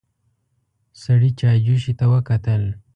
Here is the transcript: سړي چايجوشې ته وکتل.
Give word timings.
سړي 1.01 1.29
چايجوشې 1.39 1.93
ته 1.99 2.05
وکتل. 2.13 2.61